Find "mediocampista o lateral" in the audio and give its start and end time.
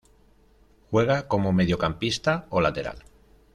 1.53-3.03